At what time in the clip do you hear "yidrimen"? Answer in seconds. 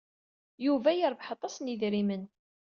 1.71-2.23